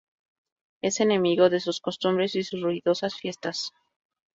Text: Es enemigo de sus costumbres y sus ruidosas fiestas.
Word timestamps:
Es 0.81 0.99
enemigo 0.99 1.51
de 1.51 1.59
sus 1.59 1.79
costumbres 1.79 2.33
y 2.33 2.41
sus 2.43 2.59
ruidosas 2.63 3.13
fiestas. 3.13 3.71